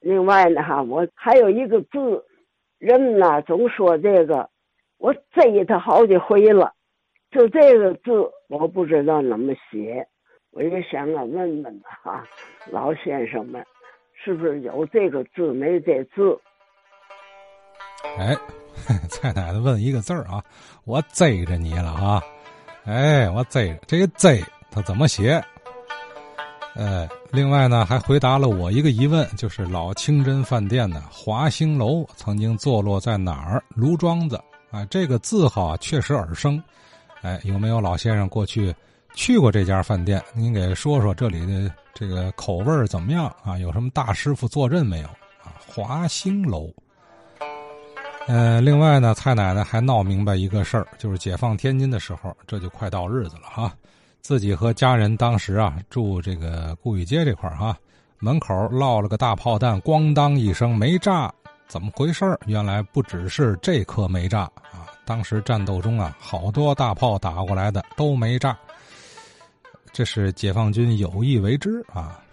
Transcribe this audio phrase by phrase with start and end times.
[0.00, 2.24] 另外呢，哈，我还有一个字，
[2.78, 4.48] 人们呢总说这个，
[4.98, 6.72] 我贼他好几回了，
[7.30, 8.10] 就这个字
[8.48, 10.06] 我不知道怎么写，
[10.52, 12.24] 我也想啊问问哈，
[12.70, 13.64] 老先生们，
[14.14, 16.38] 是不是有这个字没这字？
[18.18, 18.34] 哎，
[19.10, 20.42] 蔡奶奶问一个字儿啊，
[20.86, 22.22] 我贼着你了啊！
[22.86, 25.38] 哎，我追这个追他怎么写？
[26.80, 33.62] 呃，另外呢，还回答了我一个疑问，就是老清真饭店的华兴楼曾经坐落在哪儿？
[33.74, 34.40] 卢庄子
[34.70, 36.62] 啊，这个字号确实耳生。
[37.20, 38.74] 哎，有没有老先生过去
[39.12, 40.24] 去过这家饭店？
[40.32, 43.58] 您给说说这里的这个口味怎么样啊？
[43.58, 45.08] 有什么大师傅坐镇没有？
[45.44, 46.72] 啊，华兴楼。
[48.26, 53.70] 呃，另外呢，蔡奶奶还闹明白一个事儿，就是解放天津的时候，这就快到日子了哈。
[54.20, 57.76] 自己和家人当时啊住这个顾宇街这块儿哈，
[58.18, 61.32] 门口落了个大炮弹，咣当一声没炸，
[61.66, 68.56] 怎么回事原来不只是这颗没炸啊，当时战斗中啊，好多大炮打过来的都没炸。
[69.92, 72.22] 这是解放军有意为之啊，